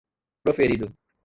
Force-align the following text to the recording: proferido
proferido 0.43 0.91